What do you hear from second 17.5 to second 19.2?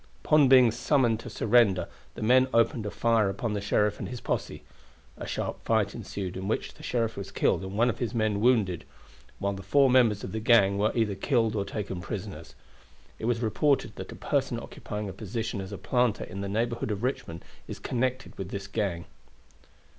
is connected with this gang.